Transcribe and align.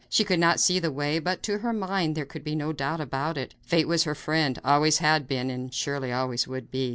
She 0.09 0.23
could 0.23 0.39
not 0.39 0.59
see 0.59 0.79
the 0.79 0.91
way, 0.91 1.19
but, 1.19 1.43
to 1.43 1.59
her 1.59 1.71
mind, 1.71 2.15
there 2.15 2.25
could 2.25 2.43
be 2.43 2.55
no 2.55 2.73
doubt 2.73 2.99
about 2.99 3.37
it; 3.37 3.53
fate 3.61 3.87
was 3.87 4.03
her 4.05 4.15
friend; 4.15 4.57
always 4.65 4.97
had 4.97 5.27
been, 5.27 5.51
and 5.51 5.71
surely 5.71 6.11
always 6.11 6.47
would 6.47 6.71
be. 6.71 6.89